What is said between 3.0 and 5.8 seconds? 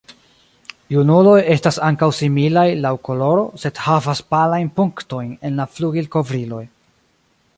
koloro, sed havas palajn punktojn en la